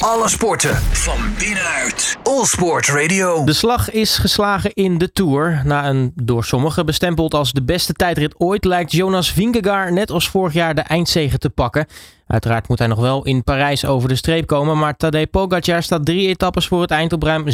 Alle 0.00 0.28
sporten 0.28 0.76
van 0.76 1.18
binnenuit. 1.38 2.16
All 2.22 2.44
Sport 2.44 2.88
Radio. 2.88 3.44
De 3.44 3.52
slag 3.52 3.90
is 3.90 4.18
geslagen 4.18 4.72
in 4.74 4.98
de 4.98 5.12
Tour. 5.12 5.62
Na 5.64 5.88
een 5.88 6.12
door 6.14 6.44
sommigen 6.44 6.86
bestempeld 6.86 7.34
als 7.34 7.52
de 7.52 7.62
beste 7.62 7.92
tijdrit 7.92 8.34
ooit... 8.38 8.64
lijkt 8.64 8.92
Jonas 8.92 9.32
Vingegaard 9.32 9.92
net 9.92 10.10
als 10.10 10.28
vorig 10.28 10.52
jaar 10.52 10.74
de 10.74 10.80
eindzege 10.80 11.38
te 11.38 11.50
pakken. 11.50 11.86
Uiteraard 12.26 12.68
moet 12.68 12.78
hij 12.78 12.86
nog 12.88 12.98
wel 12.98 13.24
in 13.24 13.44
Parijs 13.44 13.84
over 13.84 14.08
de 14.08 14.14
streep 14.14 14.46
komen... 14.46 14.78
maar 14.78 14.96
Tadej 14.96 15.26
Pogacar 15.26 15.82
staat 15.82 16.04
drie 16.04 16.28
etappes 16.28 16.66
voor 16.66 16.80
het 16.80 16.90
eind 16.90 17.12
op 17.12 17.22
ruim 17.22 17.44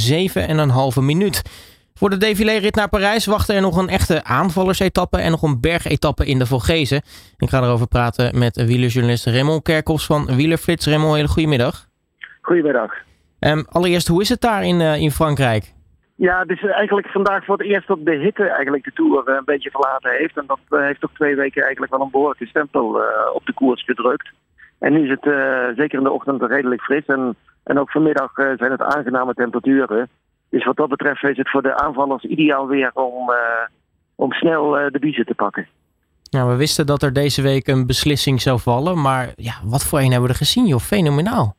7,5 0.96 1.02
minuut. 1.02 1.42
Voor 1.94 2.10
de 2.10 2.16
défilé-rit 2.16 2.74
naar 2.74 2.88
Parijs 2.88 3.26
wachten 3.26 3.54
er 3.54 3.60
nog 3.60 3.76
een 3.76 3.88
echte 3.88 4.24
aanvallersetappe... 4.24 5.18
en 5.18 5.30
nog 5.30 5.42
een 5.42 5.60
bergetappe 5.60 6.26
in 6.26 6.38
de 6.38 6.46
Vogezen. 6.46 7.02
Ik 7.36 7.48
ga 7.48 7.62
erover 7.62 7.86
praten 7.86 8.38
met 8.38 8.56
wielerjournalist 8.56 9.24
Raymond 9.24 9.62
Kerkhoffs 9.62 10.06
van 10.06 10.36
Wielerflits. 10.36 10.86
Raymond, 10.86 11.14
hele 11.14 11.28
goedemiddag. 11.28 11.85
Goedemiddag. 12.46 12.92
Um, 13.40 13.64
allereerst, 13.68 14.08
hoe 14.08 14.20
is 14.20 14.28
het 14.28 14.40
daar 14.40 14.64
in, 14.64 14.80
uh, 14.80 15.00
in 15.00 15.10
Frankrijk? 15.10 15.72
Ja, 16.14 16.38
het 16.38 16.50
is 16.50 16.62
eigenlijk 16.64 17.06
vandaag 17.06 17.44
voor 17.44 17.58
het 17.58 17.66
eerst 17.66 17.88
dat 17.88 17.98
de 18.04 18.14
hitte 18.14 18.48
eigenlijk 18.48 18.84
de 18.84 18.92
Tour 18.92 19.28
uh, 19.28 19.34
een 19.34 19.44
beetje 19.44 19.70
verlaten 19.70 20.10
heeft. 20.10 20.36
En 20.36 20.44
dat 20.46 20.58
uh, 20.70 20.80
heeft 20.80 21.00
toch 21.00 21.10
twee 21.14 21.36
weken 21.36 21.62
eigenlijk 21.62 21.92
wel 21.92 22.02
een 22.02 22.10
behoorlijke 22.10 22.46
stempel 22.46 23.00
op 23.32 23.46
de 23.46 23.52
koers 23.52 23.84
gedrukt. 23.84 24.28
En 24.78 24.92
nu 24.92 25.02
is 25.02 25.10
het 25.10 25.24
zeker 25.76 25.98
in 25.98 26.04
de 26.04 26.10
ochtend 26.10 26.42
redelijk 26.42 26.82
fris. 26.82 27.06
En, 27.06 27.36
en 27.64 27.78
ook 27.78 27.90
vanmiddag 27.90 28.32
zijn 28.34 28.70
het 28.70 28.82
aangename 28.82 29.34
temperaturen. 29.34 30.08
Dus 30.50 30.64
wat 30.64 30.76
dat 30.76 30.88
betreft 30.88 31.24
is 31.24 31.36
het 31.36 31.50
voor 31.50 31.62
de 31.62 31.76
aanvallers 31.76 32.24
ideaal 32.24 32.66
weer 32.66 32.90
om, 32.94 33.30
om 34.14 34.32
snel 34.32 34.70
de 34.70 34.98
biezen 34.98 35.26
te 35.26 35.34
pakken. 35.34 35.66
Nou, 36.30 36.50
we 36.50 36.56
wisten 36.56 36.86
dat 36.86 37.02
er 37.02 37.12
deze 37.12 37.42
week 37.42 37.66
een 37.66 37.86
beslissing 37.86 38.40
zou 38.40 38.60
vallen. 38.60 39.00
Maar 39.00 39.32
ja, 39.36 39.54
wat 39.64 39.84
voor 39.84 39.98
een 39.98 40.10
hebben 40.10 40.28
we 40.28 40.28
er 40.28 40.44
gezien, 40.44 40.66
joh? 40.66 40.80
Fenomenaal 40.80 41.56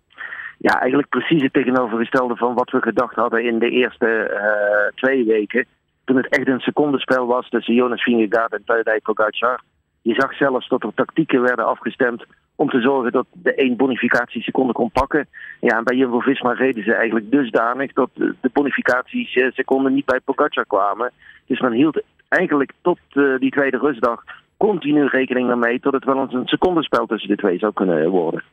ja, 0.57 0.79
eigenlijk 0.79 1.09
precies 1.09 1.41
het 1.41 1.53
tegenovergestelde 1.53 2.35
van 2.35 2.53
wat 2.53 2.69
we 2.69 2.81
gedacht 2.81 3.15
hadden 3.15 3.43
in 3.43 3.59
de 3.59 3.69
eerste 3.69 4.31
uh, 4.31 4.95
twee 4.95 5.25
weken. 5.25 5.65
Toen 6.05 6.17
het 6.17 6.27
echt 6.27 6.47
een 6.47 6.59
secondenspel 6.59 7.25
was 7.25 7.49
tussen 7.49 7.73
Jonas 7.73 8.03
Vingegaard 8.03 8.53
en 8.53 8.63
Tadej 8.65 8.99
Pogacar. 9.01 9.61
Je 10.01 10.13
zag 10.13 10.33
zelfs 10.33 10.67
dat 10.67 10.83
er 10.83 10.93
tactieken 10.95 11.41
werden 11.41 11.65
afgestemd 11.65 12.25
om 12.55 12.69
te 12.69 12.81
zorgen 12.81 13.11
dat 13.11 13.25
de 13.31 13.53
één 13.53 13.75
bonificatieseconde 13.75 14.73
kon 14.73 14.91
pakken. 14.91 15.27
Ja, 15.59 15.77
en 15.77 15.83
bij 15.83 15.97
Jumbo-Visma 15.97 16.51
reden 16.51 16.83
ze 16.83 16.93
eigenlijk 16.93 17.31
dusdanig 17.31 17.93
dat 17.93 18.09
de 18.15 18.49
bonificatieseconden 18.53 19.93
niet 19.93 20.05
bij 20.05 20.19
Pogacar 20.19 20.65
kwamen. 20.65 21.11
Dus 21.45 21.59
men 21.59 21.71
hield 21.71 22.01
eigenlijk 22.29 22.71
tot 22.81 22.99
uh, 23.13 23.39
die 23.39 23.51
tweede 23.51 23.77
rustdag 23.77 24.23
continu 24.57 25.05
rekening 25.05 25.55
mee 25.55 25.79
tot 25.79 25.93
het 25.93 26.05
wel 26.05 26.21
eens 26.21 26.33
een 26.33 26.47
secondenspel 26.47 27.05
tussen 27.05 27.29
de 27.29 27.35
twee 27.35 27.57
zou 27.57 27.73
kunnen 27.73 28.09
worden. 28.09 28.43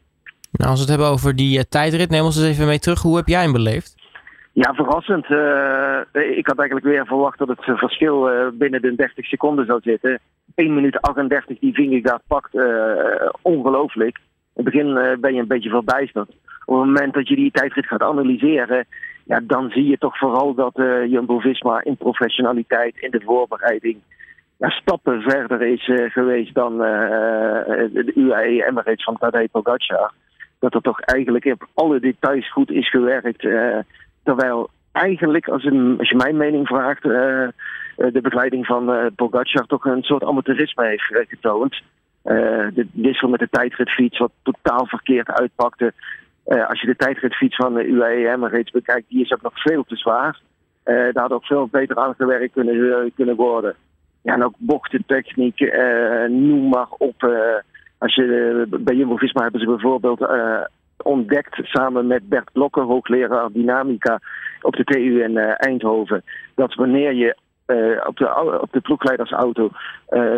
Nou, 0.57 0.71
als 0.71 0.79
we 0.79 0.87
het 0.87 0.89
hebben 0.89 1.09
over 1.09 1.37
die 1.37 1.57
uh, 1.59 1.63
tijdrit, 1.69 2.11
neem 2.11 2.25
ons 2.25 2.37
eens 2.37 2.47
even 2.47 2.67
mee 2.67 2.79
terug. 2.79 3.03
Hoe 3.03 3.17
heb 3.17 3.29
jij 3.29 3.43
hem 3.43 3.53
beleefd? 3.53 3.95
Ja, 4.53 4.75
verrassend. 4.75 5.31
Uh, 5.31 6.01
ik 6.13 6.47
had 6.47 6.59
eigenlijk 6.59 6.87
weer 6.87 7.07
verwacht 7.07 7.39
dat 7.39 7.49
het 7.49 7.65
verschil 7.65 8.31
binnen 8.53 8.83
de 8.83 8.95
30 8.95 9.27
seconden 9.27 9.67
zou 9.67 9.81
zitten. 9.83 10.21
1 10.55 10.75
minuut 10.75 11.01
38 11.01 11.59
die 11.59 11.75
Vingegaard 11.75 12.23
pakt, 12.27 12.51
ongelooflijk. 13.43 14.19
In 14.55 14.65
het 14.65 14.65
begin 14.65 15.19
ben 15.21 15.35
je 15.35 15.41
een 15.41 15.47
beetje 15.47 15.71
verbijsterd. 15.71 16.29
Op 16.65 16.77
het 16.77 16.87
moment 16.87 17.15
dat 17.15 17.29
je 17.29 17.37
die 17.37 17.51
tijdrit 17.51 17.87
gaat 17.87 18.03
analyseren, 18.03 18.87
ja, 19.25 19.41
dan 19.43 19.71
zie 19.71 19.87
je 19.87 19.99
toch 19.99 20.19
vooral 20.19 20.55
dat 20.55 20.73
Jumbo-Visma 21.09 21.85
in 21.85 21.97
professionaliteit, 21.97 22.99
in 22.99 23.11
de 23.11 23.23
voorbereiding, 23.25 23.99
stappen 24.59 25.23
verder 25.23 25.63
is 25.63 25.91
geweest 26.13 26.55
dan 26.55 26.79
de 26.79 28.13
UAE 28.15 28.67
Emirates 28.67 29.05
van 29.05 29.19
Tadej 29.19 29.49
Pogacar 29.49 30.13
dat 30.65 30.75
er 30.75 30.81
toch 30.81 31.01
eigenlijk 31.01 31.45
op 31.45 31.69
alle 31.75 32.01
details 32.01 32.53
goed 32.53 32.71
is 32.71 32.91
gewerkt. 32.91 33.43
Uh, 33.43 33.79
terwijl 34.23 34.71
eigenlijk, 34.93 35.49
als, 35.49 35.65
een, 35.65 35.95
als 35.99 36.09
je 36.09 36.17
mijn 36.17 36.37
mening 36.37 36.67
vraagt, 36.67 37.05
uh, 37.05 37.49
de 37.97 38.21
begeleiding 38.23 38.67
van 38.67 38.91
uh, 38.91 39.07
toch 39.67 39.85
een 39.85 40.03
soort 40.03 40.25
amateurisme 40.25 40.87
heeft 40.87 41.29
getoond. 41.29 41.83
de 42.23 42.87
wissel 42.93 43.29
met 43.29 43.41
de 43.41 43.49
tijdritfiets, 43.51 44.19
wat 44.19 44.33
totaal 44.43 44.87
verkeerd 44.87 45.31
uitpakte. 45.31 45.93
als 46.45 46.81
je 46.81 46.87
de 46.87 46.97
tijdritfiets 46.97 47.57
van 47.57 47.75
de 47.75 47.87
UAE 47.87 48.49
reeds 48.49 48.71
bekijkt, 48.71 49.09
die 49.09 49.25
is 49.25 49.33
ook 49.33 49.43
nog 49.43 49.63
veel 49.63 49.85
te 49.85 49.97
zwaar. 49.97 50.41
daar 50.85 51.13
had 51.13 51.33
ook 51.33 51.47
veel 51.47 51.69
beter 51.71 51.97
aan 51.97 52.15
gewerkt 52.15 52.53
kunnen, 52.53 53.13
kunnen 53.15 53.37
worden. 53.37 53.75
Ja, 54.23 54.35
en 54.35 54.45
ook 54.45 54.55
bochtentechniek, 54.59 55.61
noem 56.29 56.69
maar 56.69 56.89
op. 56.91 57.23
Als 58.05 58.15
je, 58.15 58.67
bij 58.81 58.95
Jumbo-Visma 58.95 59.43
hebben 59.43 59.61
ze 59.61 59.67
bijvoorbeeld 59.67 60.21
uh, 60.21 60.61
ontdekt 60.97 61.59
samen 61.63 62.07
met 62.07 62.29
Bert 62.29 62.53
Blokker, 62.53 62.83
hoogleraar 62.83 63.53
dynamica 63.53 64.21
op 64.63 64.77
de 64.77 64.85
TU 64.85 65.23
in 65.23 65.31
uh, 65.31 65.53
Eindhoven, 65.57 66.23
dat 66.55 66.75
wanneer 66.75 67.13
je 67.13 67.37
uh, 67.67 68.07
op, 68.07 68.17
de, 68.17 68.59
op 68.61 68.73
de 68.73 68.81
ploegleidersauto 68.81 69.71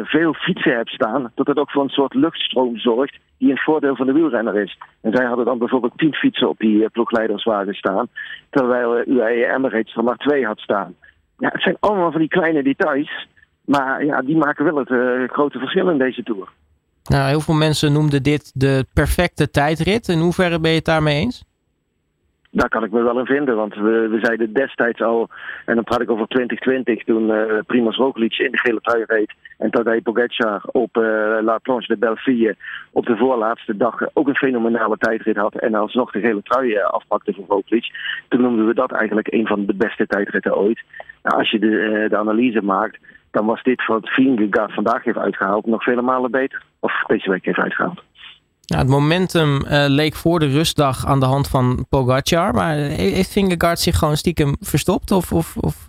veel 0.02 0.34
fietsen 0.34 0.76
hebt 0.76 0.90
staan, 0.90 1.32
dat 1.34 1.46
het 1.46 1.58
ook 1.58 1.70
voor 1.70 1.82
een 1.82 1.88
soort 1.88 2.14
luchtstroom 2.14 2.78
zorgt 2.78 3.18
die 3.38 3.50
een 3.50 3.58
voordeel 3.58 3.96
van 3.96 4.06
de 4.06 4.12
wielrenner 4.12 4.56
is. 4.56 4.78
En 5.00 5.16
zij 5.16 5.26
hadden 5.26 5.44
dan 5.44 5.58
bijvoorbeeld 5.58 5.98
tien 5.98 6.14
fietsen 6.14 6.48
op 6.48 6.58
die 6.58 6.90
ploegleiderswagen 6.90 7.74
staan, 7.74 8.08
terwijl 8.50 9.06
UAE 9.06 9.54
Emirates 9.54 9.96
er 9.96 10.04
maar 10.04 10.16
twee 10.16 10.46
had 10.46 10.58
staan. 10.58 10.94
Ja, 11.38 11.48
het 11.52 11.62
zijn 11.62 11.76
allemaal 11.80 12.10
van 12.10 12.20
die 12.20 12.28
kleine 12.28 12.62
details, 12.62 13.28
maar 13.64 14.04
ja, 14.04 14.22
die 14.22 14.36
maken 14.36 14.64
wel 14.64 14.78
het 14.78 15.30
grote 15.30 15.58
verschil 15.58 15.90
in 15.90 15.98
deze 15.98 16.22
Tour. 16.22 16.48
Nou, 17.08 17.28
heel 17.28 17.40
veel 17.40 17.54
mensen 17.54 17.92
noemden 17.92 18.22
dit 18.22 18.52
de 18.54 18.86
perfecte 18.94 19.50
tijdrit. 19.50 20.08
In 20.08 20.18
hoeverre 20.18 20.60
ben 20.60 20.70
je 20.70 20.76
het 20.76 20.84
daarmee 20.84 21.20
eens? 21.20 21.44
Daar 22.50 22.68
kan 22.68 22.84
ik 22.84 22.90
me 22.90 23.02
wel 23.02 23.18
in 23.18 23.26
vinden, 23.26 23.56
want 23.56 23.74
we, 23.74 24.08
we 24.10 24.18
zeiden 24.22 24.52
destijds 24.52 25.00
al, 25.00 25.28
en 25.64 25.74
dan 25.74 25.84
praat 25.84 26.00
ik 26.00 26.10
over 26.10 26.26
2020, 26.26 27.04
toen 27.04 27.28
uh, 27.30 27.58
Primoz 27.66 27.96
Roglic 27.96 28.38
in 28.38 28.50
de 28.50 28.58
gele 28.58 28.80
trui 28.80 29.04
reed 29.06 29.32
en 29.58 29.70
Tadej 29.70 30.00
Pogacar 30.00 30.62
op 30.66 30.96
uh, 30.96 31.02
La 31.42 31.58
Planche 31.58 31.86
de 31.86 31.96
Belleville 31.96 32.56
op 32.92 33.06
de 33.06 33.16
voorlaatste 33.16 33.76
dag 33.76 33.94
ook 34.12 34.28
een 34.28 34.36
fenomenale 34.36 34.96
tijdrit 34.96 35.36
had 35.36 35.54
en 35.54 35.74
alsnog 35.74 36.10
de 36.10 36.20
gele 36.20 36.42
trui 36.42 36.70
uh, 36.70 36.84
afpakte 36.84 37.32
voor 37.32 37.44
Roglic. 37.48 37.86
Toen 38.28 38.40
noemden 38.40 38.66
we 38.66 38.74
dat 38.74 38.92
eigenlijk 38.92 39.32
een 39.32 39.46
van 39.46 39.66
de 39.66 39.74
beste 39.74 40.06
tijdritten 40.06 40.56
ooit. 40.56 40.82
Nou, 41.22 41.38
als 41.38 41.50
je 41.50 41.58
de, 41.58 42.06
de 42.08 42.16
analyse 42.16 42.62
maakt, 42.62 42.98
dan 43.36 43.46
was 43.46 43.62
dit 43.62 43.86
wat 43.86 44.08
Vingegaard 44.08 44.72
vandaag 44.74 45.04
heeft 45.04 45.18
uitgehaald 45.18 45.66
nog 45.66 45.82
vele 45.82 46.02
malen 46.02 46.30
beter. 46.30 46.62
Of 46.80 46.92
deze 47.06 47.30
week 47.30 47.44
heeft 47.44 47.58
uitgehaald. 47.58 48.02
Ja, 48.60 48.78
het 48.78 48.88
momentum 48.88 49.54
uh, 49.54 49.84
leek 49.88 50.14
voor 50.14 50.38
de 50.38 50.46
rustdag 50.48 51.06
aan 51.06 51.20
de 51.20 51.26
hand 51.26 51.48
van 51.48 51.86
Pogacar. 51.88 52.54
Maar 52.54 52.74
heeft 52.74 53.32
Vingegaard 53.32 53.78
zich 53.78 53.96
gewoon 53.96 54.16
stiekem 54.16 54.56
verstopt? 54.60 55.10
Of, 55.10 55.32
of, 55.32 55.56
of? 55.56 55.86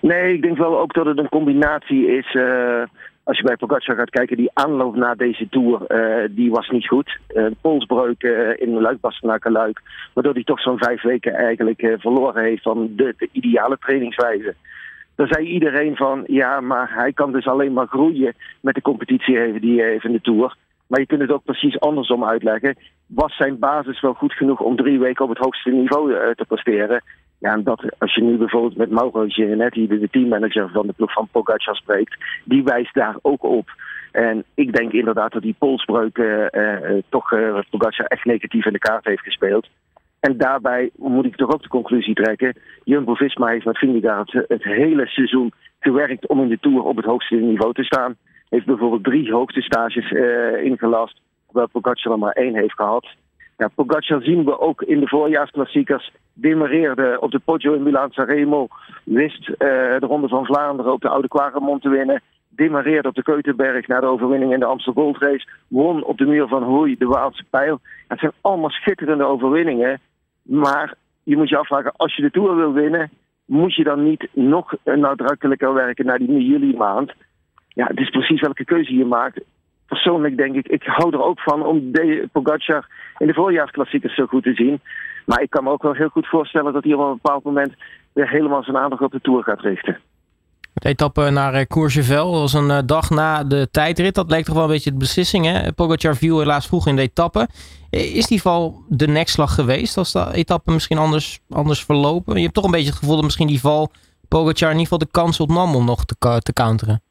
Nee, 0.00 0.34
ik 0.34 0.42
denk 0.42 0.56
wel 0.56 0.80
ook 0.80 0.94
dat 0.94 1.06
het 1.06 1.18
een 1.18 1.28
combinatie 1.28 2.16
is. 2.18 2.34
Uh, 2.34 2.82
als 3.22 3.38
je 3.38 3.44
bij 3.44 3.56
Pogacar 3.56 3.96
gaat 3.96 4.10
kijken, 4.10 4.36
die 4.36 4.50
aanloop 4.52 4.96
na 4.96 5.14
deze 5.14 5.48
Tour, 5.48 5.80
uh, 5.88 6.28
die 6.30 6.50
was 6.50 6.68
niet 6.68 6.86
goed. 6.86 7.18
Een 7.28 7.56
polsbreuk 7.60 8.22
in 8.58 8.80
Luik-Bastenaken-Luik. 8.80 9.80
Waardoor 10.14 10.34
hij 10.34 10.44
toch 10.44 10.60
zo'n 10.60 10.78
vijf 10.78 11.02
weken 11.02 11.34
eigenlijk 11.34 11.96
verloren 11.98 12.42
heeft 12.42 12.62
van 12.62 12.88
de, 12.96 13.14
de 13.18 13.28
ideale 13.32 13.76
trainingswijze. 13.80 14.54
Dan 15.18 15.26
zei 15.26 15.46
iedereen 15.46 15.96
van 15.96 16.24
ja, 16.26 16.60
maar 16.60 16.94
hij 16.94 17.12
kan 17.12 17.32
dus 17.32 17.46
alleen 17.46 17.72
maar 17.72 17.86
groeien 17.86 18.34
met 18.60 18.74
de 18.74 18.80
competitie 18.80 19.60
die 19.60 19.80
hij 19.80 19.90
heeft 19.90 20.04
in 20.04 20.12
de 20.12 20.20
Tour. 20.20 20.56
Maar 20.86 21.00
je 21.00 21.06
kunt 21.06 21.20
het 21.20 21.30
ook 21.30 21.44
precies 21.44 21.80
andersom 21.80 22.24
uitleggen. 22.24 22.76
Was 23.06 23.36
zijn 23.36 23.58
basis 23.58 24.00
wel 24.00 24.14
goed 24.14 24.32
genoeg 24.32 24.60
om 24.60 24.76
drie 24.76 24.98
weken 24.98 25.24
op 25.24 25.30
het 25.30 25.38
hoogste 25.38 25.70
niveau 25.70 26.12
uh, 26.12 26.30
te 26.30 26.44
presteren? 26.48 27.02
Ja, 27.38 27.52
en 27.52 27.62
dat 27.62 27.84
als 27.98 28.14
je 28.14 28.22
nu 28.22 28.36
bijvoorbeeld 28.36 28.76
met 28.76 28.90
Mauro 28.90 29.24
Gianetti, 29.28 29.86
de 29.86 30.08
teammanager 30.10 30.70
van 30.72 30.86
de 30.86 30.92
ploeg 30.92 31.12
van 31.12 31.28
Pogacar 31.32 31.76
spreekt, 31.76 32.16
die 32.44 32.64
wijst 32.64 32.94
daar 32.94 33.16
ook 33.22 33.42
op. 33.42 33.68
En 34.12 34.44
ik 34.54 34.72
denk 34.72 34.92
inderdaad 34.92 35.32
dat 35.32 35.42
die 35.42 35.56
polsbreuk 35.58 36.18
uh, 36.18 36.46
uh, 36.50 37.02
toch 37.08 37.28
Pogacar 37.70 38.06
echt 38.06 38.24
negatief 38.24 38.66
in 38.66 38.72
de 38.72 38.78
kaart 38.78 39.04
heeft 39.04 39.22
gespeeld. 39.22 39.68
En 40.20 40.36
daarbij 40.36 40.90
moet 40.96 41.24
ik 41.24 41.36
toch 41.36 41.52
ook 41.52 41.62
de 41.62 41.68
conclusie 41.68 42.14
trekken. 42.14 42.54
Jumbo-Visma 42.84 43.46
heeft 43.46 43.64
met 43.64 43.78
Vingegaard 43.78 44.32
het 44.32 44.62
hele 44.62 45.06
seizoen 45.06 45.52
gewerkt 45.80 46.26
om 46.26 46.40
in 46.40 46.48
de 46.48 46.58
Tour 46.60 46.82
op 46.82 46.96
het 46.96 47.04
hoogste 47.04 47.34
niveau 47.34 47.72
te 47.72 47.84
staan. 47.84 48.16
Heeft 48.48 48.66
bijvoorbeeld 48.66 49.04
drie 49.04 49.32
hoogtestages 49.32 50.10
uh, 50.10 50.64
ingelast, 50.64 51.20
terwijl 51.46 51.68
Pogacar 51.68 52.12
er 52.12 52.18
maar 52.18 52.32
één 52.32 52.54
heeft 52.54 52.74
gehad. 52.74 53.06
Ja, 53.56 53.68
Pogacar 53.74 54.22
zien 54.22 54.44
we 54.44 54.60
ook 54.60 54.82
in 54.82 55.00
de 55.00 55.08
voorjaarsklassiekers. 55.08 56.12
Demareerde 56.32 57.16
op 57.20 57.30
de 57.30 57.38
Poggio 57.38 57.72
in 57.72 57.82
Milaan 57.82 58.10
Sanremo. 58.10 58.68
Wist 59.04 59.48
uh, 59.48 59.56
de 59.58 60.06
Ronde 60.06 60.28
van 60.28 60.44
Vlaanderen 60.44 60.92
op 60.92 61.00
de 61.00 61.08
Oude 61.08 61.28
Quaremont 61.28 61.82
te 61.82 61.88
winnen. 61.88 62.22
Demareerde 62.48 63.08
op 63.08 63.14
de 63.14 63.22
Keutenberg 63.22 63.86
na 63.86 64.00
de 64.00 64.06
overwinning 64.06 64.52
in 64.52 64.58
de 64.58 64.64
Amstel 64.64 64.92
Gold 64.92 65.18
Race. 65.18 65.46
Won 65.68 66.04
op 66.04 66.18
de 66.18 66.26
muur 66.26 66.48
van 66.48 66.62
Hoei 66.62 66.96
de 66.98 67.06
Waalse 67.06 67.44
Pijl. 67.50 67.80
Het 68.08 68.18
zijn 68.18 68.32
allemaal 68.40 68.70
schitterende 68.70 69.24
overwinningen. 69.24 70.00
Maar 70.48 70.94
je 71.22 71.36
moet 71.36 71.48
je 71.48 71.56
afvragen, 71.56 71.92
als 71.96 72.16
je 72.16 72.22
de 72.22 72.30
Tour 72.30 72.56
wil 72.56 72.72
winnen, 72.72 73.10
moet 73.44 73.74
je 73.74 73.84
dan 73.84 74.04
niet 74.04 74.28
nog 74.32 74.74
nadrukkelijker 74.84 75.74
werken 75.74 76.06
naar 76.06 76.18
die 76.18 76.46
juli 76.46 76.76
maand? 76.76 77.12
Ja, 77.68 77.86
het 77.86 77.98
is 77.98 78.10
precies 78.10 78.40
welke 78.40 78.64
keuze 78.64 78.94
je 78.94 79.04
maakt. 79.04 79.40
Persoonlijk 79.86 80.36
denk 80.36 80.54
ik, 80.54 80.68
ik 80.68 80.82
hou 80.82 81.12
er 81.12 81.22
ook 81.22 81.40
van 81.40 81.66
om 81.66 81.92
de 81.92 82.28
Pogacar 82.32 82.86
in 83.18 83.26
de 83.26 83.34
voorjaarsklassiekers 83.34 84.14
zo 84.14 84.26
goed 84.26 84.42
te 84.42 84.54
zien. 84.54 84.80
Maar 85.26 85.42
ik 85.42 85.50
kan 85.50 85.64
me 85.64 85.70
ook 85.70 85.82
wel 85.82 85.94
heel 85.94 86.08
goed 86.08 86.26
voorstellen 86.26 86.72
dat 86.72 86.84
hij 86.84 86.92
op 86.92 87.00
een 87.00 87.20
bepaald 87.22 87.44
moment 87.44 87.74
weer 88.12 88.28
helemaal 88.28 88.62
zijn 88.62 88.76
aandacht 88.76 89.02
op 89.02 89.12
de 89.12 89.20
Tour 89.20 89.42
gaat 89.42 89.60
richten. 89.60 89.98
De 90.78 90.88
etappe 90.88 91.30
naar 91.30 91.66
Courchevel 91.66 92.30
was 92.32 92.52
een 92.52 92.86
dag 92.86 93.10
na 93.10 93.44
de 93.44 93.68
tijdrit. 93.70 94.14
Dat 94.14 94.30
leek 94.30 94.44
toch 94.44 94.54
wel 94.54 94.64
een 94.64 94.70
beetje 94.70 94.92
de 94.92 94.96
beslissing. 94.96 95.44
Hè? 95.46 95.72
Pogacar 95.72 96.16
viel 96.16 96.38
helaas 96.38 96.66
vroeg 96.66 96.86
in 96.86 96.96
de 96.96 97.02
etappe. 97.02 97.48
Is 97.90 98.26
die 98.26 98.40
val 98.40 98.82
de 98.88 99.06
nekslag 99.06 99.54
geweest? 99.54 99.96
Als 99.96 100.12
de 100.12 100.26
etappe 100.32 100.72
misschien 100.72 100.98
anders, 100.98 101.40
anders 101.50 101.84
verlopen? 101.84 102.36
Je 102.36 102.42
hebt 102.42 102.54
toch 102.54 102.64
een 102.64 102.70
beetje 102.70 102.90
het 102.90 102.98
gevoel 102.98 103.14
dat 103.14 103.24
misschien 103.24 103.46
die 103.46 103.60
val 103.60 103.90
Pogacar 104.28 104.70
in 104.70 104.78
ieder 104.78 104.82
geval 104.82 104.98
de 104.98 105.10
kans 105.10 105.40
opnam 105.40 105.74
om 105.74 105.84
nog 105.84 106.04
te, 106.04 106.40
te 106.42 106.52
counteren. 106.52 107.02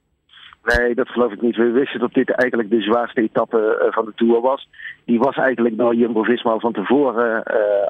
Nee, 0.64 0.96
dat 0.96 1.10
geloof 1.10 1.32
ik 1.32 1.42
niet. 1.42 1.56
We 1.56 1.72
wisten 1.72 2.00
dat 2.00 2.14
dit 2.14 2.30
eigenlijk 2.30 2.70
de 2.70 2.82
zwaarste 2.82 3.22
etappe 3.22 3.90
van 3.90 4.06
de 4.06 4.12
Tour 4.16 4.42
was. 4.42 4.70
Die 5.06 5.20
was 5.20 5.36
eigenlijk 5.36 5.78
door 5.78 5.96
Jumbo-Visma 5.96 6.58
van 6.58 6.74
tevoren 6.74 7.44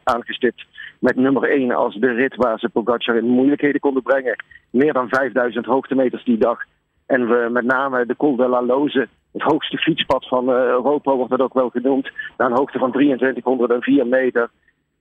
aangestipt 0.04 0.66
met 1.00 1.16
nummer 1.16 1.50
1 1.50 1.72
als 1.72 1.96
de 1.96 2.12
rit 2.12 2.36
waar 2.36 2.60
ze 2.60 2.70
Pogacar 2.70 3.16
in 3.16 3.26
moeilijkheden 3.26 3.80
konden 3.80 4.04
brengen. 4.04 4.44
Meer 4.70 4.94
dan 4.94 5.10
5000 5.10 5.66
hoogtemeters 5.66 6.24
die 6.24 6.38
dag. 6.38 6.60
En 7.06 7.28
we 7.28 7.48
met 7.52 7.66
name 7.66 8.06
de 8.06 8.16
Col 8.16 8.36
de 8.36 8.48
la 8.48 8.62
Loze, 8.62 9.08
het 9.32 9.42
hoogste 9.42 9.78
fietspad 9.78 10.28
van 10.28 10.50
Europa 10.50 11.16
wordt 11.16 11.32
dat 11.32 11.42
ook 11.42 11.54
wel 11.54 11.70
genoemd, 11.70 12.12
naar 12.38 12.50
een 12.50 12.58
hoogte 12.58 12.80
van 12.80 12.92
2304 12.92 14.08
meter. 14.08 14.50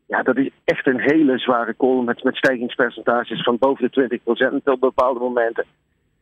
Ja, 0.06 0.22
dat 0.22 0.36
is 0.36 0.50
echt 0.64 0.86
een 0.86 1.00
hele 1.00 1.38
zware 1.38 1.76
call 1.76 2.02
met, 2.02 2.22
met 2.22 2.36
stijgingspercentages 2.36 3.42
van 3.42 3.58
boven 3.58 3.90
de 3.90 4.18
20% 4.60 4.62
op 4.64 4.80
bepaalde 4.80 5.20
momenten. 5.20 5.64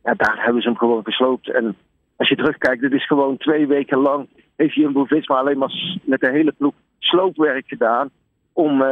Ja, 0.03 0.13
daar 0.13 0.43
hebben 0.43 0.61
ze 0.61 0.67
hem 0.67 0.77
gewoon 0.77 1.03
gesloopt. 1.03 1.49
En 1.51 1.75
als 2.15 2.29
je 2.29 2.35
terugkijkt, 2.35 2.81
dit 2.81 2.93
is 2.93 3.07
gewoon 3.07 3.37
twee 3.37 3.67
weken 3.67 3.97
lang 3.97 4.27
heeft 4.55 4.73
Jumbo-Visma 4.73 5.35
alleen 5.35 5.57
maar 5.57 5.97
met 6.03 6.19
de 6.19 6.29
hele 6.29 6.51
ploeg 6.51 6.73
sloopwerk 6.99 7.67
gedaan 7.67 8.09
om 8.55 8.81
uh, 8.81 8.87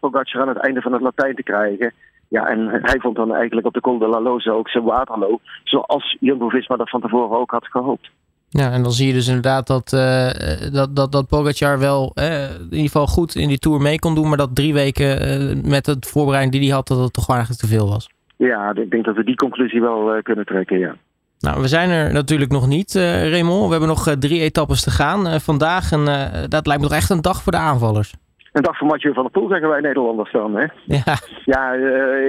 Pogacar 0.00 0.40
aan 0.40 0.48
het 0.48 0.56
einde 0.56 0.80
van 0.80 0.92
het 0.92 1.02
Latijn 1.02 1.34
te 1.34 1.42
krijgen. 1.42 1.92
Ja, 2.28 2.46
en 2.46 2.68
hij 2.68 2.98
vond 2.98 3.16
dan 3.16 3.34
eigenlijk 3.34 3.66
op 3.66 3.74
de 3.74 3.80
Col 3.80 3.98
de 3.98 4.08
la 4.08 4.20
Loze 4.20 4.52
ook 4.52 4.68
zijn 4.68 4.84
waterloo, 4.84 5.40
zoals 5.64 6.16
Jumbo-Visma 6.20 6.76
dat 6.76 6.90
van 6.90 7.00
tevoren 7.00 7.38
ook 7.38 7.50
had 7.50 7.66
gehoopt. 7.66 8.10
Ja, 8.48 8.70
en 8.70 8.82
dan 8.82 8.92
zie 8.92 9.06
je 9.06 9.12
dus 9.12 9.26
inderdaad 9.26 9.66
dat, 9.66 9.92
uh, 9.92 10.30
dat, 10.72 10.96
dat, 10.96 11.12
dat 11.12 11.28
Pogacar 11.28 11.78
wel 11.78 12.12
uh, 12.14 12.42
in 12.54 12.64
ieder 12.70 12.80
geval 12.80 13.06
goed 13.06 13.34
in 13.34 13.48
die 13.48 13.58
Tour 13.58 13.80
mee 13.80 13.98
kon 13.98 14.14
doen, 14.14 14.28
maar 14.28 14.36
dat 14.36 14.54
drie 14.54 14.74
weken 14.74 15.68
met 15.68 15.86
het 15.86 16.06
voorbereiding 16.06 16.54
die 16.54 16.64
hij 16.64 16.74
had, 16.74 16.88
dat 16.88 16.98
het 16.98 17.12
toch 17.12 17.28
eigenlijk 17.28 17.60
te 17.60 17.66
veel 17.66 17.88
was. 17.88 18.08
Ja, 18.36 18.74
ik 18.74 18.90
denk 18.90 19.04
dat 19.04 19.16
we 19.16 19.24
die 19.24 19.36
conclusie 19.36 19.80
wel 19.80 20.22
kunnen 20.22 20.44
trekken, 20.44 20.78
ja. 20.78 20.96
Nou, 21.38 21.60
we 21.60 21.68
zijn 21.68 21.90
er 21.90 22.12
natuurlijk 22.12 22.50
nog 22.50 22.66
niet, 22.66 22.94
Raymond. 22.94 23.64
We 23.64 23.70
hebben 23.70 23.88
nog 23.88 24.16
drie 24.18 24.40
etappes 24.40 24.82
te 24.82 24.90
gaan 24.90 25.40
vandaag. 25.40 25.92
En 25.92 26.04
dat 26.48 26.66
lijkt 26.66 26.82
me 26.82 26.88
toch 26.88 26.96
echt 26.96 27.10
een 27.10 27.22
dag 27.22 27.42
voor 27.42 27.52
de 27.52 27.58
aanvallers. 27.58 28.14
Een 28.54 28.62
dag 28.62 28.78
voor 28.78 28.86
Mathieu 28.86 29.12
van 29.12 29.22
der 29.22 29.32
Poel, 29.32 29.48
zeggen 29.48 29.68
wij 29.68 29.80
Nederlanders 29.80 30.32
dan. 30.32 30.56
Hè? 30.56 30.66
Ja, 30.84 31.18
ja 31.44 31.74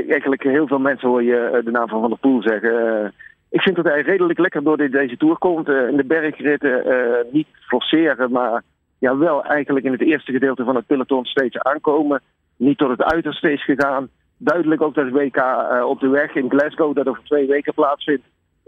eigenlijk 0.09 0.43
heel 0.43 0.67
veel 0.67 0.79
mensen 0.79 1.09
hoor 1.09 1.23
je 1.23 1.61
de 1.63 1.71
naam 1.71 1.87
van 1.87 2.01
Van 2.01 2.09
der 2.09 2.19
Poel 2.19 2.41
zeggen 2.41 3.13
ik 3.55 3.61
vind 3.61 3.75
dat 3.75 3.85
hij 3.85 4.01
redelijk 4.01 4.39
lekker 4.39 4.63
door 4.63 4.77
deze 4.77 5.17
tour 5.17 5.37
komt. 5.37 5.69
Uh, 5.69 5.87
in 5.87 5.97
de 5.97 6.03
bergritten 6.03 6.83
niet 7.31 7.47
forceren, 7.67 8.31
maar 8.31 8.61
ja, 8.99 9.17
wel 9.17 9.43
eigenlijk 9.43 9.85
in 9.85 9.91
het 9.91 10.01
eerste 10.01 10.31
gedeelte 10.31 10.63
van 10.63 10.75
het 10.75 10.85
peloton 10.85 11.25
steeds 11.25 11.59
aankomen. 11.59 12.21
Niet 12.57 12.77
tot 12.77 12.89
het 12.89 13.03
uiterste 13.03 13.51
is 13.51 13.63
gegaan. 13.63 14.09
Duidelijk 14.37 14.81
ook 14.81 14.93
dat 14.93 15.09
WK 15.09 15.43
op 15.85 15.99
de 15.99 16.07
weg 16.07 16.35
in 16.35 16.49
Glasgow, 16.49 16.95
dat 16.95 17.07
over 17.07 17.23
twee 17.23 17.47
weken 17.47 17.73
plaatsvindt, 17.73 18.23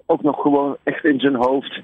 ook 0.05 0.21
nog 0.21 0.41
gewoon 0.41 0.77
echt 0.83 1.05
in 1.05 1.19
zijn 1.19 1.35
hoofd. 1.35 1.81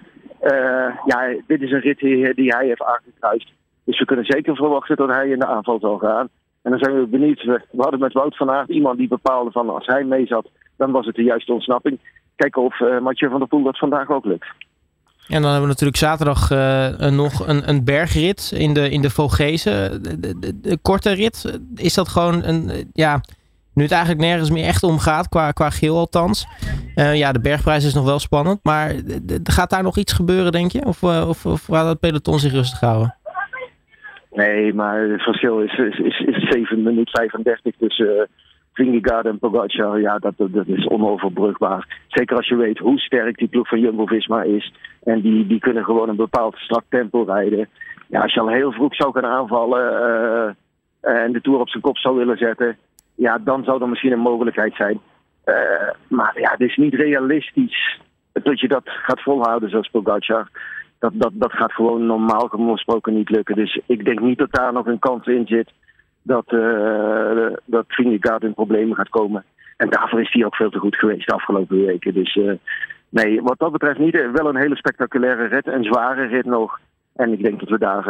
ja, 1.05 1.35
dit 1.47 1.61
is 1.61 1.71
een 1.71 1.79
rit 1.79 1.99
die, 1.99 2.33
die 2.33 2.55
hij 2.55 2.65
heeft 2.65 2.83
aangekruist. 2.83 3.51
Dus 3.85 3.99
we 3.99 4.05
kunnen 4.05 4.25
zeker 4.25 4.55
verwachten 4.55 4.95
dat 4.95 5.09
hij 5.09 5.29
in 5.29 5.39
de 5.39 5.45
aanval 5.45 5.79
zal 5.79 5.97
gaan. 5.97 6.29
En 6.61 6.71
dan 6.71 6.79
zijn 6.79 6.99
we 6.99 7.07
benieuwd. 7.07 7.43
We 7.43 7.61
hadden 7.77 7.99
met 7.99 8.13
Wout 8.13 8.37
van 8.37 8.51
Aert 8.51 8.69
iemand 8.69 8.97
die 8.97 9.07
bepaalde 9.07 9.51
van 9.51 9.69
als 9.69 9.85
hij 9.85 10.03
mee 10.03 10.25
zat, 10.25 10.49
dan 10.77 10.91
was 10.91 11.05
het 11.05 11.15
de 11.15 11.23
juiste 11.23 11.53
ontsnapping 11.53 11.99
kijken 12.35 12.61
of 12.61 12.79
uh, 12.79 12.99
Mathieu 12.99 13.29
van 13.29 13.39
der 13.39 13.47
Poel 13.47 13.63
dat 13.63 13.77
vandaag 13.77 14.09
ook 14.09 14.25
lukt. 14.25 14.47
En 15.27 15.41
dan 15.41 15.51
hebben 15.51 15.61
we 15.61 15.67
natuurlijk 15.67 15.97
zaterdag 15.97 16.51
uh, 16.51 17.09
nog 17.09 17.47
een, 17.47 17.69
een 17.69 17.83
bergrit 17.83 18.51
in 18.55 18.73
de, 18.73 18.89
in 18.89 19.01
de 19.01 19.09
Vogese. 19.09 19.99
De, 20.61 20.77
korte 20.81 21.11
rit, 21.11 21.59
is 21.75 21.93
dat 21.93 22.07
gewoon 22.07 22.43
een, 22.43 22.89
ja, 22.93 23.21
nu 23.73 23.83
het 23.83 23.91
eigenlijk 23.91 24.21
nergens 24.21 24.49
meer 24.49 24.65
echt 24.65 24.83
om 24.83 24.99
gaat, 24.99 25.29
qua, 25.29 25.51
qua 25.51 25.69
geel 25.69 25.97
althans. 25.97 26.45
Uh, 26.95 27.15
ja, 27.15 27.31
de 27.31 27.39
bergprijs 27.39 27.85
is 27.85 27.93
nog 27.93 28.05
wel 28.05 28.19
spannend, 28.19 28.59
maar 28.63 28.95
gaat 29.43 29.69
daar 29.69 29.83
nog 29.83 29.97
iets 29.97 30.13
gebeuren, 30.13 30.51
denk 30.51 30.71
je? 30.71 30.85
Of, 30.85 31.03
of, 31.03 31.45
of 31.45 31.65
gaat 31.65 31.87
het 31.87 31.99
peloton 31.99 32.39
zich 32.39 32.51
rustig 32.51 32.79
houden? 32.79 33.15
Nee, 34.33 34.73
maar 34.73 35.01
het 35.01 35.21
verschil 35.21 35.59
is, 35.59 35.77
is, 35.77 35.99
is, 35.99 36.19
is 36.19 36.49
7 36.49 36.83
minuten 36.83 37.11
35 37.11 37.75
tussen 37.77 38.27
Vingegaard 38.73 39.25
en 39.25 39.39
Pogacar, 39.39 39.99
ja, 39.99 40.17
dat, 40.17 40.33
dat 40.37 40.67
is 40.67 40.87
onoverbrugbaar. 40.87 42.01
Zeker 42.07 42.37
als 42.37 42.47
je 42.47 42.55
weet 42.55 42.77
hoe 42.77 42.99
sterk 42.99 43.37
die 43.37 43.47
ploeg 43.47 43.67
van 43.67 43.79
Jumbo-Visma 43.79 44.41
is. 44.41 44.73
En 45.03 45.21
die, 45.21 45.47
die 45.47 45.59
kunnen 45.59 45.83
gewoon 45.83 46.09
een 46.09 46.15
bepaald 46.15 46.55
strak 46.55 46.83
tempo 46.89 47.23
rijden. 47.23 47.69
Ja, 48.07 48.21
als 48.21 48.33
je 48.33 48.39
al 48.39 48.47
heel 48.47 48.71
vroeg 48.71 48.95
zou 48.95 49.11
gaan 49.11 49.25
aanvallen 49.25 49.83
uh, 51.01 51.23
en 51.23 51.31
de 51.31 51.41
Tour 51.41 51.59
op 51.59 51.69
zijn 51.69 51.83
kop 51.83 51.97
zou 51.97 52.17
willen 52.17 52.37
zetten... 52.37 52.77
ja, 53.15 53.37
dan 53.37 53.63
zou 53.63 53.81
er 53.81 53.89
misschien 53.89 54.11
een 54.11 54.19
mogelijkheid 54.19 54.75
zijn. 54.75 54.99
Uh, 55.45 55.55
maar 56.07 56.39
ja, 56.39 56.51
het 56.51 56.61
is 56.61 56.75
niet 56.75 56.93
realistisch 56.93 57.99
dat 58.31 58.59
je 58.59 58.67
dat 58.67 58.83
gaat 58.85 59.21
volhouden 59.21 59.69
zoals 59.69 59.89
Pogacar. 59.89 60.49
Dat, 61.03 61.11
dat, 61.15 61.31
dat 61.33 61.51
gaat 61.51 61.73
gewoon 61.73 62.05
normaal 62.05 62.47
gesproken 62.47 63.13
niet 63.13 63.29
lukken. 63.29 63.55
Dus 63.55 63.81
ik 63.85 64.05
denk 64.05 64.19
niet 64.19 64.37
dat 64.37 64.51
daar 64.51 64.73
nog 64.73 64.85
een 64.85 64.99
kans 64.99 65.25
in 65.27 65.47
zit 65.47 65.71
dat, 66.21 66.51
uh, 66.51 67.53
dat 67.65 67.85
Vingegaard 67.87 68.43
in 68.43 68.53
problemen 68.53 68.95
gaat 68.95 69.09
komen. 69.09 69.43
En 69.77 69.89
daarvoor 69.89 70.21
is 70.21 70.33
hij 70.33 70.45
ook 70.45 70.55
veel 70.55 70.69
te 70.69 70.79
goed 70.79 70.95
geweest 70.95 71.27
de 71.27 71.33
afgelopen 71.33 71.85
weken. 71.85 72.13
Dus 72.13 72.35
uh, 72.35 72.51
nee, 73.09 73.41
wat 73.41 73.59
dat 73.59 73.71
betreft 73.71 73.99
niet. 73.99 74.31
Wel 74.33 74.49
een 74.49 74.57
hele 74.57 74.75
spectaculaire 74.75 75.45
rit, 75.47 75.67
een 75.67 75.83
zware 75.83 76.25
rit 76.25 76.45
nog. 76.45 76.79
En 77.15 77.33
ik 77.33 77.43
denk 77.43 77.59
dat 77.59 77.69
we 77.69 77.77
daar 77.77 78.05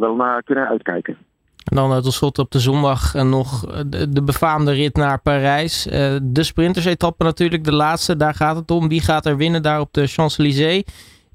wel 0.00 0.14
naar 0.14 0.42
kunnen 0.42 0.68
uitkijken. 0.68 1.16
En 1.64 1.76
dan 1.76 2.02
tot 2.02 2.12
slot 2.12 2.38
op 2.38 2.50
de 2.50 2.58
zondag 2.58 3.14
nog 3.14 3.60
de, 3.86 4.08
de 4.08 4.22
befaamde 4.22 4.72
rit 4.72 4.96
naar 4.96 5.20
Parijs. 5.20 5.82
de 6.22 6.42
sprinters-etappe 6.42 7.24
natuurlijk, 7.24 7.64
de 7.64 7.74
laatste. 7.74 8.16
Daar 8.16 8.34
gaat 8.34 8.56
het 8.56 8.70
om. 8.70 8.88
Wie 8.88 9.00
gaat 9.00 9.26
er 9.26 9.36
winnen 9.36 9.62
daar 9.62 9.80
op 9.80 9.92
de 9.92 10.06
Champs-Élysées? 10.06 10.84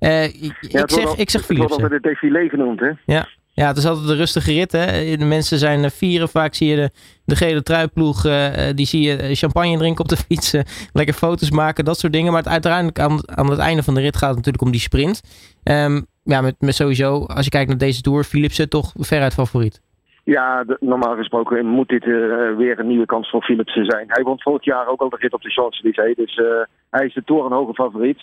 Ik, 0.08 0.58
ja, 0.60 0.82
ik, 0.82 0.90
zeg, 0.90 1.16
ik 1.16 1.30
zeg 1.30 1.46
Philips. 1.46 1.72
Het 1.72 1.80
wordt 1.80 2.04
altijd 2.04 2.22
het 2.32 2.50
genoemd, 2.50 2.80
hè? 2.80 2.92
Ja, 3.06 3.28
ja, 3.56 3.68
het 3.68 3.78
is 3.78 3.86
altijd 3.86 4.10
een 4.10 4.16
rustige 4.16 4.52
rit. 4.52 4.72
Hè? 4.72 5.18
De 5.18 5.26
mensen 5.26 5.58
zijn 5.58 5.92
vieren. 5.92 6.30
Vaak 6.30 6.54
zie 6.54 6.68
je 6.68 6.76
de, 6.76 6.90
de 7.26 7.36
gele 7.36 7.64
truiploeg. 7.64 8.26
Uh, 8.26 8.48
die 8.76 8.86
zie 8.86 9.02
je 9.02 9.36
champagne 9.36 9.78
drinken 9.78 10.04
op 10.04 10.10
de 10.10 10.18
fiets. 10.28 10.58
lekker 10.94 11.14
foto's 11.14 11.52
maken, 11.52 11.86
dat 11.86 12.00
soort 12.00 12.14
dingen. 12.14 12.32
Maar 12.32 12.42
het, 12.42 12.52
uiteindelijk 12.52 13.00
aan, 13.00 13.30
aan 13.38 13.50
het 13.50 13.60
einde 13.60 13.84
van 13.84 13.94
de 13.94 14.02
rit 14.02 14.18
gaat 14.18 14.28
het 14.28 14.38
natuurlijk 14.38 14.64
om 14.64 14.72
die 14.72 14.80
sprint. 14.80 15.22
Um, 15.64 16.06
ja, 16.24 16.42
met, 16.42 16.56
met 16.60 16.76
sowieso, 16.76 17.26
als 17.26 17.46
je 17.46 17.52
kijkt 17.52 17.70
naar 17.70 17.78
deze 17.78 18.02
Tour, 18.02 18.24
Philipsen 18.24 18.70
toch 18.70 18.92
veruit 18.98 19.34
favoriet. 19.34 19.82
Ja, 20.24 20.64
de, 20.64 20.78
normaal 20.80 21.16
gesproken 21.16 21.66
moet 21.66 21.90
dit 21.90 22.06
uh, 22.06 22.56
weer 22.58 22.80
een 22.80 22.88
nieuwe 22.88 23.06
kans 23.06 23.30
voor 23.30 23.44
Philipsen 23.44 23.86
zijn. 23.86 24.06
Hij 24.08 24.24
won 24.24 24.42
vorig 24.42 24.64
jaar 24.64 24.88
ook 24.88 25.02
al 25.02 25.10
de 25.10 25.18
rit 25.20 25.34
op 25.34 25.42
de 25.42 25.50
Champs-Élysées. 25.52 26.16
Dus 26.16 26.38
uh, 26.38 26.46
hij 26.90 27.06
is 27.06 27.14
de 27.14 27.24
torenhoge 27.24 27.74
favoriet. 27.74 28.20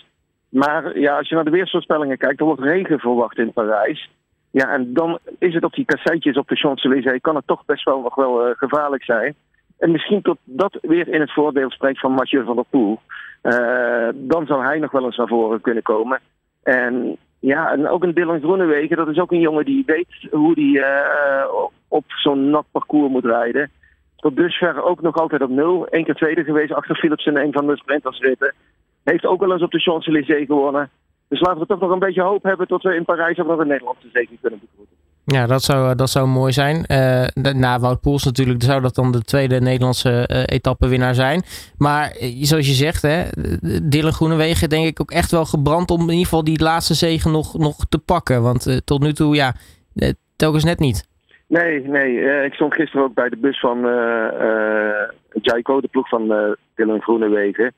Maar 0.51 0.99
ja, 0.99 1.17
als 1.17 1.29
je 1.29 1.35
naar 1.35 1.43
de 1.43 1.51
weersvoorspellingen 1.51 2.17
kijkt, 2.17 2.39
er 2.39 2.45
wordt 2.45 2.61
regen 2.61 2.99
verwacht 2.99 3.37
in 3.37 3.53
Parijs. 3.53 4.09
Ja, 4.51 4.73
en 4.73 4.93
dan 4.93 5.19
is 5.39 5.53
het 5.53 5.63
op 5.63 5.73
die 5.73 5.85
kasseitjes 5.85 6.37
op 6.37 6.47
de 6.47 6.55
Champs-Élysées, 6.55 7.21
kan 7.21 7.35
het 7.35 7.47
toch 7.47 7.65
best 7.65 7.83
wel 7.83 8.01
nog 8.01 8.15
wel 8.15 8.47
uh, 8.47 8.53
gevaarlijk 8.57 9.03
zijn. 9.03 9.35
En 9.77 9.91
misschien 9.91 10.21
tot 10.21 10.37
dat 10.43 10.77
weer 10.81 11.07
in 11.07 11.19
het 11.19 11.33
voordeel 11.33 11.71
spreekt 11.71 11.99
van 11.99 12.11
Mathieu 12.11 12.43
van 12.43 12.55
der 12.55 12.65
Poel. 12.69 12.99
Uh, 13.43 14.09
dan 14.13 14.45
zou 14.45 14.63
hij 14.63 14.79
nog 14.79 14.91
wel 14.91 15.05
eens 15.05 15.17
naar 15.17 15.27
voren 15.27 15.61
kunnen 15.61 15.83
komen. 15.83 16.19
En 16.63 17.17
ja, 17.39 17.71
en 17.71 17.87
ook 17.87 18.03
een 18.03 18.13
Dylan 18.13 18.39
Groenewegen, 18.39 18.97
dat 18.97 19.07
is 19.07 19.19
ook 19.19 19.31
een 19.31 19.39
jongen 19.39 19.65
die 19.65 19.83
weet 19.85 20.27
hoe 20.31 20.53
hij 20.53 20.89
uh, 21.43 21.53
op 21.87 22.03
zo'n 22.07 22.49
nat 22.49 22.65
parcours 22.71 23.11
moet 23.11 23.25
rijden. 23.25 23.71
Tot 24.15 24.35
dusver 24.35 24.83
ook 24.83 25.01
nog 25.01 25.15
altijd 25.15 25.41
op 25.41 25.49
nul. 25.49 25.87
Eén 25.89 26.03
keer 26.03 26.15
tweede 26.15 26.43
geweest 26.43 26.73
achter 26.73 26.95
Philips 26.95 27.25
in 27.25 27.37
een 27.37 27.51
van 27.51 27.67
de 27.67 27.77
sprintersritten. 27.77 28.53
Heeft 29.11 29.25
ook 29.25 29.39
wel 29.39 29.51
eens 29.51 29.61
op 29.61 29.71
de 29.71 29.79
Champs-Élysées 29.79 30.45
gewonnen. 30.45 30.89
Dus 31.27 31.39
laten 31.39 31.59
we 31.59 31.65
toch 31.65 31.79
nog 31.79 31.91
een 31.91 31.99
beetje 31.99 32.21
hoop 32.21 32.43
hebben 32.43 32.67
tot 32.67 32.83
we 32.83 32.95
in 32.95 33.05
Parijs 33.05 33.39
ook 33.39 33.47
nog 33.47 33.59
een 33.59 33.67
Nederlandse 33.67 34.07
zege 34.13 34.37
kunnen 34.41 34.59
begroeten. 34.59 34.95
Ja, 35.25 35.45
dat 35.47 35.63
zou, 35.63 35.95
dat 35.95 36.09
zou 36.09 36.27
mooi 36.27 36.51
zijn. 36.51 36.85
Uh, 36.87 37.53
na 37.53 37.79
Wout 37.79 38.01
Poels 38.01 38.23
natuurlijk 38.23 38.63
zou 38.63 38.81
dat 38.81 38.95
dan 38.95 39.11
de 39.11 39.21
tweede 39.21 39.59
Nederlandse 39.59 40.29
uh, 40.31 40.43
etappenwinnaar 40.45 41.15
zijn. 41.15 41.43
Maar 41.77 42.15
zoals 42.41 42.67
je 42.67 42.73
zegt, 42.73 43.01
hè, 43.01 43.23
Dylan 43.83 44.11
Groenewegen 44.11 44.69
denk 44.69 44.85
ik 44.85 45.01
ook 45.01 45.11
echt 45.11 45.31
wel 45.31 45.45
gebrand 45.45 45.91
om 45.91 46.01
in 46.01 46.09
ieder 46.09 46.23
geval 46.23 46.43
die 46.43 46.63
laatste 46.63 46.93
zegen 46.93 47.31
nog, 47.31 47.57
nog 47.57 47.85
te 47.89 47.99
pakken. 47.99 48.41
Want 48.41 48.81
tot 48.85 49.01
nu 49.01 49.13
toe, 49.13 49.35
ja, 49.35 49.53
telkens 50.35 50.63
net 50.63 50.79
niet. 50.79 51.07
Nee, 51.47 51.87
nee. 51.87 52.43
ik 52.45 52.53
stond 52.53 52.73
gisteren 52.73 53.05
ook 53.05 53.13
bij 53.13 53.29
de 53.29 53.37
bus 53.37 53.59
van 53.59 53.79
Jaiko, 55.41 55.81
de 55.81 55.87
ploeg 55.87 56.09
van 56.09 56.55
Dylan 56.75 57.01
Groenewegen. 57.01 57.73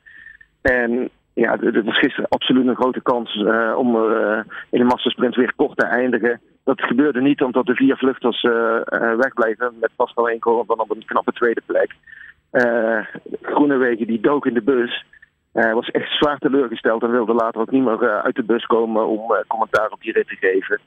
En 0.62 1.10
ja, 1.34 1.58
het 1.60 1.86
was 1.86 1.98
gisteren 1.98 2.30
absoluut 2.30 2.68
een 2.68 2.76
grote 2.76 3.02
kans 3.02 3.36
uh, 3.36 3.74
om 3.78 3.96
uh, 3.96 4.40
in 4.70 4.80
de 4.80 4.84
massasprint 4.84 5.36
weer 5.36 5.54
kort 5.56 5.78
te 5.78 5.86
eindigen. 5.86 6.42
dat 6.64 6.82
gebeurde 6.82 7.22
niet 7.22 7.42
omdat 7.42 7.66
de 7.66 7.76
vier 7.76 7.98
vluchters 7.98 8.42
wegbleven 9.18 9.74
met 9.80 9.90
Pascal 9.96 10.30
Enkel 10.30 10.66
dan 10.66 10.80
op 10.80 10.92
een 10.92 11.06
knappe 11.06 11.32
tweede 11.32 11.62
plek. 11.66 11.96
Groenewegen 13.42 14.08
die 14.08 14.20
dook 14.20 14.46
in 14.46 14.54
de 14.54 14.62
bus. 14.62 15.06
Was 15.52 15.90
echt 15.92 16.12
zwaar 16.12 16.38
teleurgesteld 16.38 17.04
en 17.04 17.12
wilde 17.12 17.34
later 17.34 17.62
ook 17.62 17.72
niet 17.72 17.84
meer 17.84 18.22
uit 18.22 18.36
de 18.36 18.44
bus 18.44 18.66
komen 18.66 19.08
om 19.08 19.22
commentaar 19.48 19.90
op 19.92 20.02
die 20.02 20.12
rit 20.12 20.28
te 20.28 20.36
geven. 20.36 20.80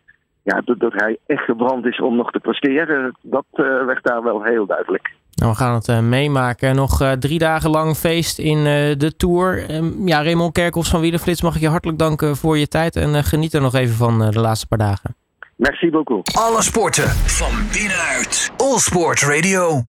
Ja, 0.43 0.61
dat, 0.65 0.79
dat 0.79 0.93
hij 0.93 1.19
echt 1.26 1.45
gebrand 1.45 1.87
is 1.87 2.00
om 2.00 2.17
nog 2.17 2.31
te 2.31 2.41
presteren, 2.41 3.17
dat 3.23 3.47
werd 3.87 4.05
daar 4.05 4.23
wel 4.23 4.43
heel 4.43 4.67
duidelijk. 4.67 5.15
We 5.49 5.55
gaan 5.55 5.75
het 5.75 5.88
uh, 5.88 5.99
meemaken. 5.99 6.75
Nog 6.75 7.03
uh, 7.03 7.12
drie 7.12 7.38
dagen 7.38 7.71
lang 7.71 7.97
feest 7.97 8.38
in 8.38 8.59
uh, 8.59 8.65
de 8.99 9.12
Tour. 9.17 9.69
Ehm, 9.69 10.09
ja, 10.09 10.23
Raymond 10.23 10.53
Kerkhoffs 10.53 10.91
van 10.91 11.00
Wielerflits, 11.00 11.43
mag 11.43 11.55
ik 11.55 11.61
je 11.61 11.69
hartelijk 11.69 11.99
danken 11.99 12.37
voor 12.37 12.59
je 12.59 12.69
tijd. 12.69 12.97
En 12.97 13.25
geniet 13.25 13.55
er 13.55 13.61
nog 13.61 13.75
even 13.75 13.97
van 13.97 14.31
de 14.31 14.41
laatste 14.41 14.67
paar 14.67 14.79
dagen. 14.79 15.17
Merci 15.57 15.91
beaucoup. 15.91 16.29
Alle 16.33 16.62
sporten 16.62 17.09
van 17.09 17.53
binnenuit. 17.73 18.50
All 18.57 18.79
Sport 18.79 19.21
Radio. 19.21 19.83